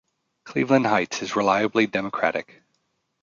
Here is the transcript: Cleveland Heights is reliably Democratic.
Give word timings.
Cleveland 0.45 0.87
Heights 0.87 1.21
is 1.21 1.35
reliably 1.35 1.85
Democratic. 1.85 2.63